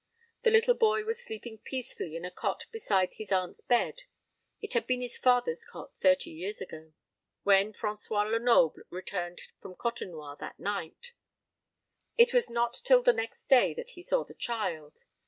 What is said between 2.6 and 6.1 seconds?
beside his aunt's bed (it had been his father's cot